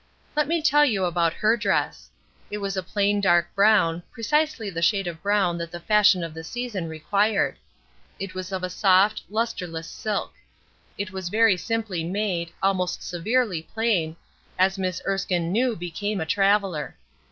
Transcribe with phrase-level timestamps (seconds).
[0.35, 2.09] Let me tell you about her dress.
[2.49, 6.43] It was plain dark brown, precisely the shade of brown that the fashion of the
[6.43, 7.57] season required.
[8.19, 10.33] It was of soft, lusterless silk.
[10.97, 14.15] It was very simply made, almost severely plain,
[14.57, 16.95] as Miss Erskine knew became a traveler.